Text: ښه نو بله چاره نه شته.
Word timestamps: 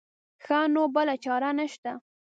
ښه 0.43 0.59
نو 0.73 0.83
بله 0.95 1.13
چاره 1.23 1.51
نه 1.57 1.65
شته. 1.73 1.91